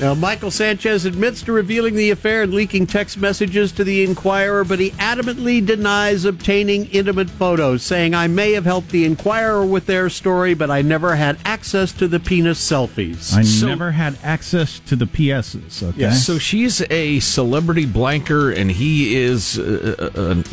[0.00, 4.64] Now, Michael Sanchez admits to revealing the affair and leaking text messages to the Enquirer,
[4.64, 9.86] but he adamantly denies obtaining intimate photos, saying, I may have helped the Enquirer with
[9.86, 13.32] their story, but I never had access to the penis selfies.
[13.32, 15.84] I So- never had access to the PSs.
[15.90, 16.10] Okay.
[16.10, 20.44] So she's a celebrity blanker, and he is uh, uh, an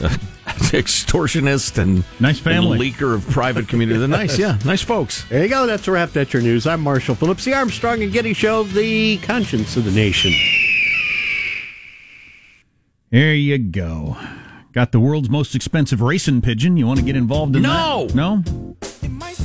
[0.71, 2.88] extortionist and Nice family.
[2.88, 3.99] and leaker of private community.
[3.99, 5.23] The nice, yeah, nice folks.
[5.25, 5.65] There you go.
[5.67, 6.12] That's a wrap.
[6.12, 6.67] That's your news.
[6.67, 10.31] I'm Marshall Phillips, the Armstrong and Getty Show, the conscience of the nation.
[13.12, 14.17] Here you go.
[14.71, 16.77] Got the world's most expensive racing pigeon.
[16.77, 18.05] You want to get involved in No.
[18.07, 18.15] that?
[18.15, 18.43] No.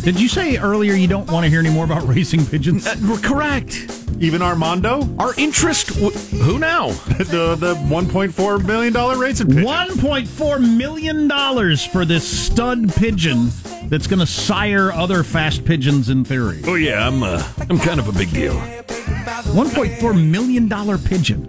[0.02, 2.86] Did you say earlier you don't want to hear any more about racing pigeons?
[2.86, 3.93] Uh, we're correct.
[4.20, 5.88] Even Armando, Our interest.
[5.88, 6.88] W- who now?
[7.18, 9.64] the the 1.4 million dollar racing pigeon.
[9.64, 13.48] One point four million dollars for this stud pigeon
[13.88, 16.62] that's going to sire other fast pigeons in theory.
[16.64, 18.54] Oh yeah, I'm uh, I'm kind of a big deal.
[19.52, 21.46] One point four million dollar pigeon.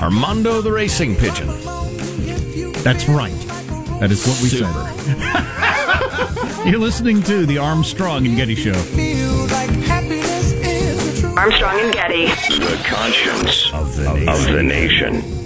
[0.00, 1.48] Armando the racing pigeon.
[2.82, 3.36] That's right.
[4.00, 4.66] That is what we said.
[6.66, 8.72] You're listening to the Armstrong and Getty Show.
[11.40, 12.26] Armstrong and Getty.
[12.26, 14.28] The conscience of the nation.
[14.28, 15.39] Of the nation.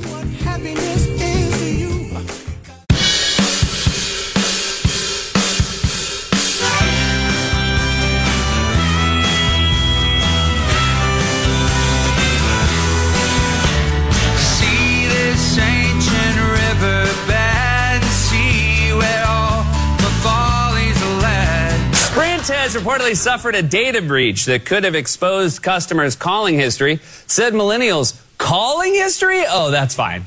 [22.74, 26.98] Has reportedly suffered a data breach that could have exposed customers' calling history.
[27.26, 29.42] Said millennials, calling history?
[29.46, 30.24] Oh, that's fine.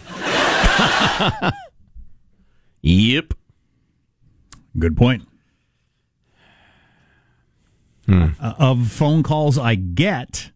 [2.81, 3.33] Yep.
[4.77, 5.23] Good point.
[8.09, 10.51] Uh, of phone calls I get,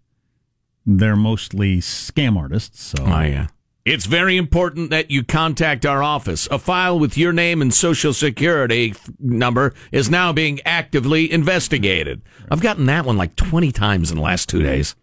[0.85, 2.81] they're mostly scam artists.
[2.81, 3.47] So Oh, yeah.
[3.83, 6.47] It's very important that you contact our office.
[6.51, 12.21] A file with your name and social security number is now being actively investigated.
[12.51, 14.95] I've gotten that one like 20 times in the last two days.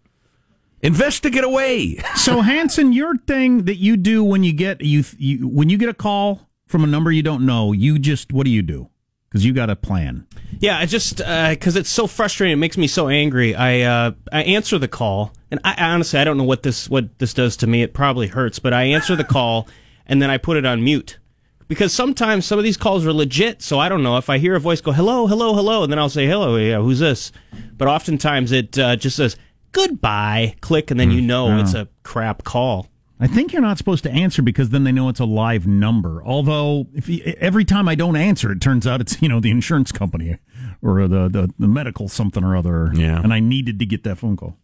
[0.81, 1.97] Investigate away.
[2.15, 5.89] so Hanson, your thing that you do when you get you, you when you get
[5.89, 8.89] a call from a number you don't know, you just what do you do?
[9.29, 10.25] Because you got a plan.
[10.59, 13.53] Yeah, I just because it's so frustrating, it makes me so angry.
[13.55, 17.19] I uh, I answer the call, and I honestly I don't know what this what
[17.19, 17.83] this does to me.
[17.83, 19.67] It probably hurts, but I answer the call
[20.07, 21.19] and then I put it on mute
[21.67, 23.61] because sometimes some of these calls are legit.
[23.61, 25.99] So I don't know if I hear a voice go hello, hello, hello, and then
[25.99, 27.31] I'll say hello, yeah, who's this?
[27.77, 29.37] But oftentimes it uh, just says
[29.71, 31.59] goodbye, click, and then you know Oh.
[31.59, 32.88] it's a crap call.
[33.19, 36.23] I think you're not supposed to answer because then they know it's a live number.
[36.23, 39.51] Although if you, every time I don't answer, it turns out it's you know the
[39.51, 40.37] insurance company
[40.81, 42.91] or the the, the medical something or other.
[42.93, 43.21] Yeah.
[43.21, 44.57] and I needed to get that phone call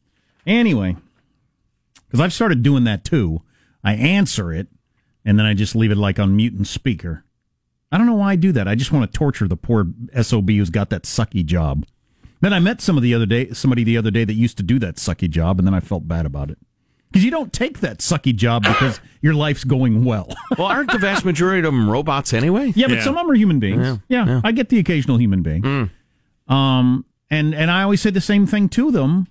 [0.47, 0.95] anyway
[2.05, 3.41] because I've started doing that too.
[3.83, 4.67] I answer it
[5.25, 7.25] and then I just leave it like on mute and speaker.
[7.91, 8.67] I don't know why I do that.
[8.67, 9.87] I just want to torture the poor
[10.21, 11.85] sob who's got that sucky job.
[12.41, 14.63] Then I met some of the other day somebody the other day that used to
[14.63, 16.57] do that sucky job, and then I felt bad about it.
[17.15, 20.28] Because you don't take that sucky job because your life's going well.
[20.58, 22.73] well, aren't the vast majority of them robots anyway?
[22.75, 23.82] yeah, but some of them are human beings.
[23.82, 24.41] Yeah, Yeah, yeah.
[24.43, 25.89] I get the occasional human being.
[26.49, 29.28] Um, and and I always say the same thing to them.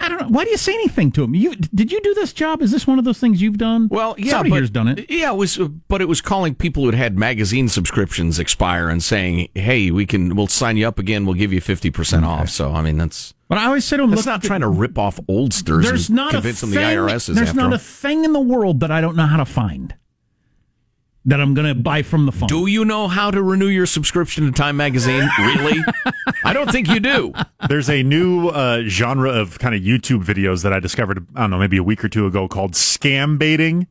[0.00, 0.28] I don't know.
[0.28, 1.34] Why do you say anything to them?
[1.34, 2.62] You did you do this job?
[2.62, 3.88] Is this one of those things you've done?
[3.90, 5.10] Well, yeah, somebody but, here's done it.
[5.10, 5.58] Yeah, it was,
[5.88, 10.06] but it was calling people who had had magazine subscriptions expire and saying, "Hey, we
[10.06, 11.26] can, we'll sign you up again.
[11.26, 14.06] We'll give you fifty percent off." So, I mean, that's But I always say to
[14.06, 15.84] that's look, not trying to rip off oldsters.
[15.84, 16.54] There's and not a thing.
[16.54, 17.72] them the IRS is there's not them.
[17.74, 19.94] a thing in the world that I don't know how to find
[21.28, 22.48] that I'm going to buy from the phone.
[22.48, 25.28] Do you know how to renew your subscription to Time Magazine?
[25.38, 25.80] Really?
[26.44, 27.32] I don't think you do.
[27.68, 31.50] There's a new uh, genre of kind of YouTube videos that I discovered, I don't
[31.50, 33.86] know, maybe a week or two ago called scam baiting,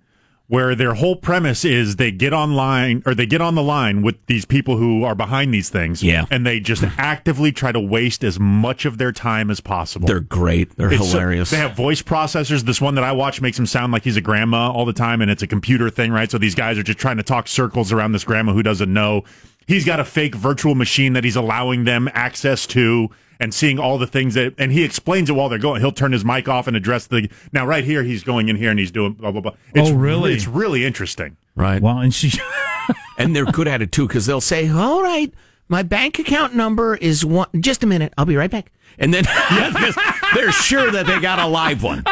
[0.50, 4.16] where their whole premise is they get online or they get on the line with
[4.28, 6.02] these people who are behind these things.
[6.02, 6.26] Yeah.
[6.32, 10.08] And they just actively try to waste as much of their time as possible.
[10.08, 10.76] They're great.
[10.78, 11.50] They're It's so- hilarious.
[11.50, 12.62] they have voice processors.
[12.64, 15.22] This one that I watch makes him sound like he's a grandma all the time,
[15.22, 16.32] and it's a computer thing, right?
[16.32, 19.26] So these guys are just trying to talk circles around this grandma who doesn't know.
[19.68, 23.98] He's got a fake virtual machine that he's allowing them access to, and seeing all
[23.98, 25.82] the things that, and he explains it while they're going.
[25.82, 27.30] He'll turn his mic off and address the.
[27.52, 29.52] Now, right here, he's going in here and he's doing blah blah blah.
[29.52, 30.34] Oh, it's, Oh, really?
[30.34, 31.38] It's really interesting.
[31.56, 31.82] Right.
[31.82, 32.32] Well, and she.
[33.18, 35.34] and they're good at it too because they'll say, "All right,
[35.68, 37.48] my bank account number is one.
[37.60, 39.96] Just a minute, I'll be right back." And then yeah, 'cause
[40.34, 42.04] they're sure that they got a live one.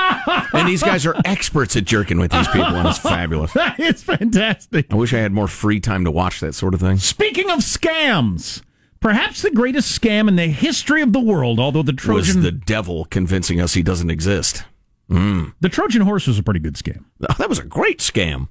[0.53, 3.53] And these guys are experts at jerking with these people, and it's fabulous.
[3.53, 4.85] That is fantastic.
[4.91, 6.97] I wish I had more free time to watch that sort of thing.
[6.97, 8.61] Speaking of scams,
[9.05, 12.15] perhaps the greatest scam in the history of the world, although the Trojan.
[12.15, 14.63] Was Trojan the devil convincing us he doesn't exist?
[15.11, 15.53] Mm.
[15.59, 17.05] the Trojan horse was a pretty good scam.
[17.37, 18.47] That was a great scam.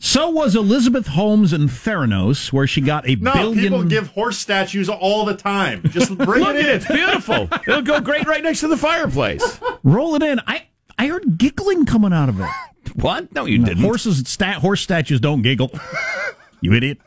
[0.00, 3.58] So was Elizabeth Holmes in Theranos, where she got a No, billion.
[3.60, 5.80] people give horse statues all the time.
[5.90, 6.74] Just bring Look it in.
[6.74, 7.48] it's beautiful.
[7.68, 9.60] It'll go great right next to the fireplace.
[9.84, 10.40] Roll it in.
[10.48, 10.66] I
[10.98, 12.48] I heard giggling coming out of it.
[12.96, 13.32] What?
[13.32, 13.84] No, you No, didn't.
[13.84, 15.70] Horses, stat, horse statues don't giggle.
[16.60, 16.98] you idiot.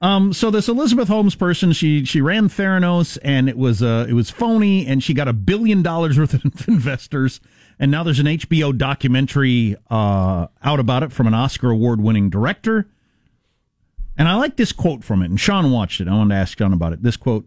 [0.00, 4.12] Um, so this Elizabeth Holmes person, she she ran Theranos, and it was uh it
[4.12, 7.40] was phony, and she got a billion dollars worth of investors,
[7.78, 12.28] and now there's an HBO documentary uh out about it from an Oscar award winning
[12.28, 12.88] director,
[14.18, 16.08] and I like this quote from it, and Sean watched it.
[16.08, 17.02] I wanted to ask Sean about it.
[17.02, 17.46] This quote.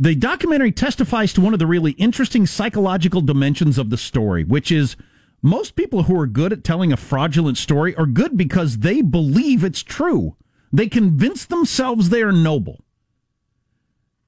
[0.00, 4.70] The documentary testifies to one of the really interesting psychological dimensions of the story, which
[4.70, 4.96] is
[5.42, 9.64] most people who are good at telling a fraudulent story are good because they believe
[9.64, 10.36] it's true.
[10.72, 12.84] They convince themselves they are noble.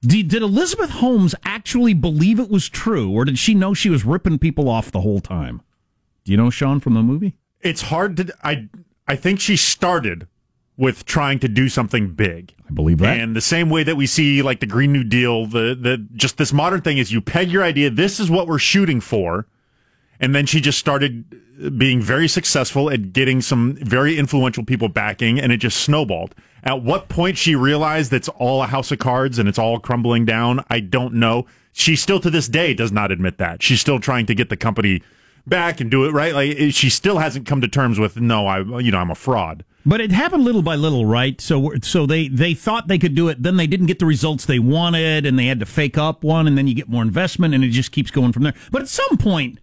[0.01, 4.03] Did, did Elizabeth Holmes actually believe it was true, or did she know she was
[4.03, 5.61] ripping people off the whole time?
[6.23, 7.35] Do you know Sean from the movie?
[7.61, 8.33] It's hard to.
[8.43, 8.67] I
[9.07, 10.27] I think she started
[10.77, 12.55] with trying to do something big.
[12.67, 13.19] I believe that.
[13.19, 16.37] And the same way that we see like the Green New Deal, the the just
[16.37, 17.91] this modern thing is you peg your idea.
[17.91, 19.47] This is what we're shooting for,
[20.19, 21.25] and then she just started
[21.77, 26.35] being very successful at getting some very influential people backing, and it just snowballed.
[26.63, 30.25] At what point she realized it's all a house of cards and it's all crumbling
[30.25, 31.47] down, I don't know.
[31.73, 33.63] She still to this day does not admit that.
[33.63, 35.01] She's still trying to get the company
[35.47, 36.33] back and do it right.
[36.33, 39.63] Like she still hasn't come to terms with no, I you know I'm a fraud.
[39.85, 41.41] But it happened little by little, right?
[41.41, 44.45] So, so they they thought they could do it, then they didn't get the results
[44.45, 47.55] they wanted, and they had to fake up one, and then you get more investment,
[47.55, 48.53] and it just keeps going from there.
[48.71, 49.59] But at some point,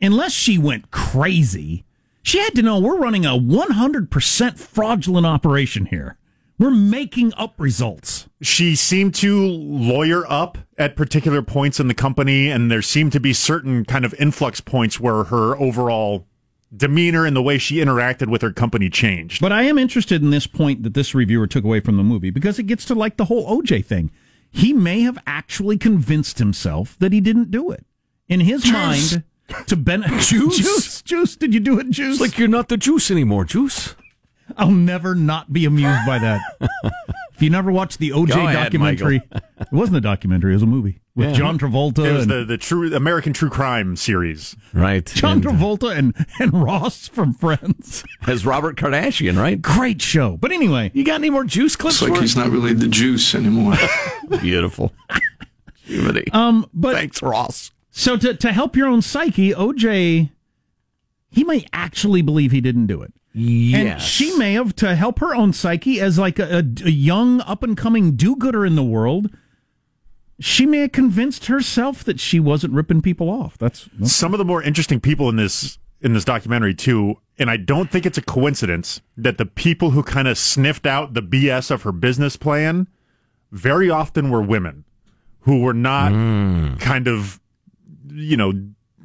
[0.00, 1.84] unless she went crazy,
[2.22, 6.16] she had to know we're running a one hundred percent fraudulent operation here.
[6.58, 8.28] We're making up results.
[8.40, 13.20] she seemed to lawyer up at particular points in the company, and there seemed to
[13.20, 16.26] be certain kind of influx points where her overall
[16.74, 19.40] demeanor and the way she interacted with her company changed.
[19.40, 22.30] But I am interested in this point that this reviewer took away from the movie
[22.30, 24.10] because it gets to like the whole OJ thing.
[24.50, 27.84] He may have actually convinced himself that he didn't do it.
[28.28, 29.22] In his mind,
[29.66, 30.56] to ben Juice?
[30.58, 31.36] juice, juice.
[31.36, 32.14] Did you do it, juice?
[32.14, 33.94] It's like you're not the juice anymore, juice.
[34.56, 36.40] I'll never not be amused by that.
[37.34, 39.20] if you never watched the OJ ahead, documentary,
[39.60, 41.32] it wasn't a documentary; it was a movie with Yeah.
[41.34, 44.54] John Travolta It was and the, the true American true crime series.
[44.72, 45.04] Right.
[45.04, 48.04] John And Travolta and and Ross from Friends.
[48.28, 49.60] as Robert Kardashian, right?
[49.60, 50.36] Great show.
[50.36, 51.96] But anyway, You got any more juice clips?
[51.96, 52.44] It's like for he's us?
[52.44, 53.74] not really the juice anymore.
[54.40, 54.92] Beautiful.
[55.84, 56.30] Humidity.
[56.32, 57.72] um, but Thanks, Ross.
[57.98, 60.30] So to to help your own psyche, OJ,
[61.30, 63.14] he may actually believe he didn't do it.
[63.32, 63.80] Yes.
[63.80, 67.40] And she may have to help her own psyche as like a, a, a young
[67.40, 69.30] up and coming do gooder in the world.
[70.38, 73.56] She may have convinced herself that she wasn't ripping people off.
[73.56, 77.48] That's, that's Some of the more interesting people in this in this documentary too, and
[77.48, 81.22] I don't think it's a coincidence that the people who kind of sniffed out the
[81.22, 82.88] BS of her business plan
[83.50, 84.84] very often were women
[85.40, 86.74] who were not hmm.
[86.76, 87.40] kind of
[88.16, 88.52] you know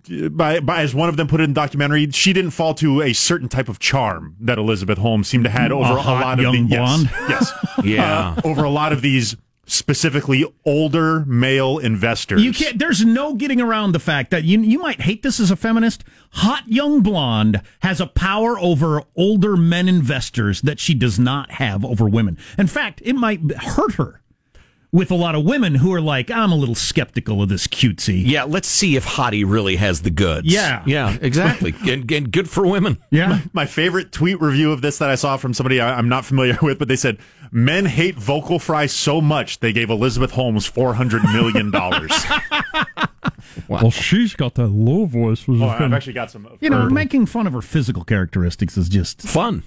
[0.10, 3.02] by, by as one of them put it in the documentary, she didn't fall to
[3.02, 6.40] a certain type of charm that Elizabeth Holmes seemed to had over a, hot lot
[6.40, 7.10] of young the blonde?
[7.12, 7.68] yes, yes.
[7.84, 8.36] Yeah.
[8.38, 12.44] Uh, over a lot of these specifically older male investors.
[12.44, 12.78] You can't.
[12.78, 16.04] There's no getting around the fact that you you might hate this as a feminist.
[16.34, 21.86] Hot young blonde has a power over older men investors that she does not have
[21.86, 22.38] over women.
[22.58, 24.21] In fact, it might hurt her
[24.94, 28.24] with a lot of women who are like, I'm a little skeptical of this cutesy.
[28.26, 30.48] Yeah, let's see if Hottie really has the goods.
[30.52, 30.84] Yeah.
[30.86, 31.74] Yeah, exactly.
[31.90, 32.98] and, and good for women.
[33.10, 33.40] Yeah.
[33.54, 36.58] My favorite tweet review of this that I saw from somebody I, I'm not familiar
[36.62, 37.20] with, but they said
[37.52, 42.12] men hate vocal fry so much they gave Elizabeth Holmes four hundred million dollars.
[43.68, 45.46] Well, she's got that low voice.
[45.48, 46.48] oh, I've actually got some.
[46.62, 49.64] you know, or- making fun of her physical characteristics is just Fun.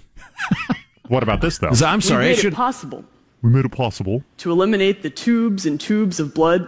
[1.08, 1.70] what about this though?
[1.84, 2.52] I'm sorry, we I should.
[2.52, 3.04] it possible
[3.44, 4.24] We made it possible.
[4.38, 6.66] to eliminate the tubes and tubes of blood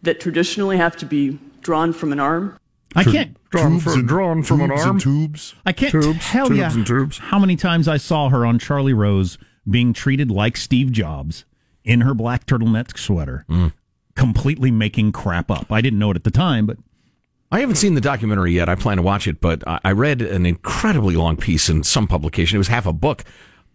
[0.00, 2.58] that traditionally have to be drawn from an arm.
[2.94, 3.36] I can't.
[3.50, 4.98] Drawn, for, drawn from an arm.
[4.98, 5.54] tubes.
[5.66, 7.18] I can't Tubes, tell tubes you and tubes.
[7.18, 9.36] how many times I saw her on Charlie Rose
[9.68, 11.44] being treated like Steve Jobs
[11.84, 13.44] in her black turtleneck sweater.
[14.14, 15.70] completely making crap up.
[15.70, 16.78] I didn't know it at the time, but
[17.52, 18.70] I haven't seen the documentary yet.
[18.70, 22.06] I plan to watch it, but I I read an incredibly long piece in some
[22.06, 22.56] publication.
[22.56, 23.24] It was half a book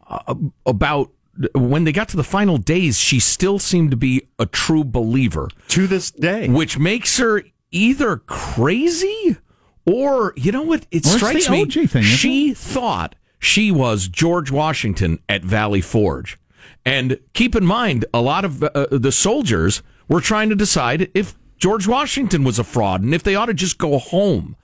[0.07, 0.33] uh,
[0.65, 1.11] about
[1.55, 2.97] when they got to the final days.
[2.97, 8.17] She still seemed to be a true believer to this day, which makes her either
[8.17, 9.37] crazy
[9.85, 10.85] or you know what?
[10.91, 11.61] It Or it's strikes me.
[11.63, 16.37] OG thing, she thought she was George Washington at Valley Forge,
[16.85, 21.35] and keep in mind, a lot of uh, the soldiers were trying to decide if
[21.57, 24.55] George Washington was a fraud and if they ought to just go home.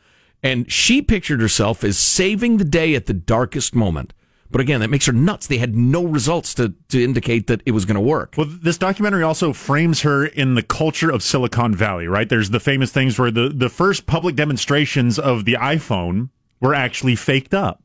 [0.43, 4.13] And she pictured herself as saving the day at the darkest moment.
[4.49, 5.47] But again, that makes her nuts.
[5.47, 8.35] They had no results to, to indicate that it was going to work.
[8.37, 12.29] Well, this documentary also frames her in the culture of Silicon Valley, right?
[12.29, 16.29] There's the famous things where the, the first public demonstrations of the iPhone
[16.61, 17.83] were actually faked up.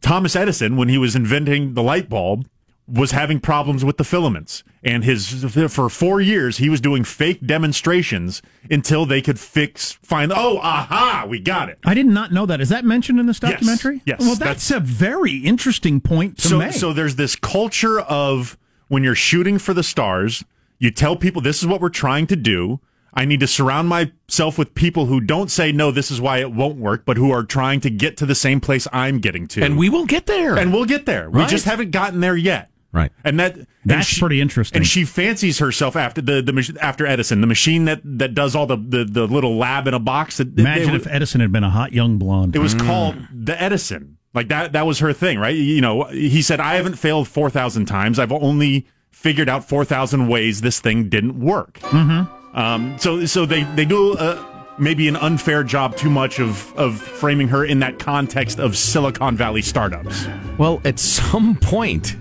[0.00, 2.46] Thomas Edison, when he was inventing the light bulb,
[2.88, 4.64] was having problems with the filaments.
[4.82, 10.32] And his for four years he was doing fake demonstrations until they could fix find
[10.32, 11.78] oh aha, we got it.
[11.84, 12.60] I did not know that.
[12.60, 14.02] Is that mentioned in this documentary?
[14.04, 16.72] yes, Well, that's, a very interesting point to so make.
[16.72, 18.56] so there's this culture of
[18.88, 20.44] when you're shooting for the stars,
[20.78, 22.80] you tell people this is what we're trying to do.
[23.14, 26.52] I need to surround myself with people who don't say no, this is why it
[26.52, 29.62] won't work, but who are trying to get to the same place I'm getting to.
[29.62, 30.56] And we will get there.
[30.56, 31.30] And we'll get there.
[31.30, 32.70] We just haven't gotten there yet.
[32.90, 33.12] Right.
[33.22, 34.78] And that and That's pretty interesting.
[34.78, 38.54] And she fancies herself after the, the mach- after Edison, the machine that, that does
[38.54, 40.38] all the, the, the little lab in a box.
[40.38, 42.56] That Imagine they- if Edison had been a hot young blonde.
[42.56, 44.16] it was called the Edison.
[44.34, 45.54] Like that that was her thing, right?
[45.56, 48.18] You know, he said I haven't failed 4,000 times.
[48.18, 51.78] I've only figured out 4,000 ways this thing didn't work.
[51.80, 52.56] Mm-hmm.
[52.58, 54.42] Um so so they they do uh,
[54.78, 59.36] maybe an unfair job too much of of framing her in that context of Silicon
[59.36, 60.26] Valley startups.
[60.56, 62.16] Well, at some point,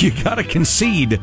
[0.00, 1.20] you got to concede.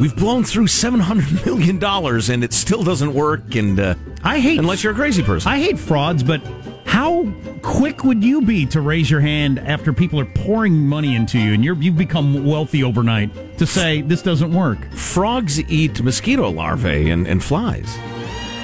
[0.00, 3.54] We've blown through seven hundred million dollars, and it still doesn't work.
[3.54, 5.50] And uh, I hate unless you're a crazy person.
[5.50, 6.42] I hate frauds, but
[6.84, 7.30] how
[7.62, 11.52] quick would you be to raise your hand after people are pouring money into you
[11.52, 14.78] and you're you've become wealthy overnight to say this doesn't work?
[14.92, 17.96] Frogs eat mosquito larvae and, and flies.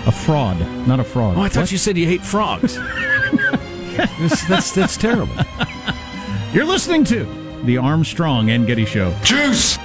[0.07, 1.37] A fraud, not a fraud.
[1.37, 1.73] Oh, I thought What?
[1.73, 2.77] you said you hate frogs.
[3.97, 5.35] that's, that's that's terrible.
[6.53, 7.25] You're listening to
[7.65, 9.15] the Armstrong and Getty Show.
[9.23, 9.79] Juice!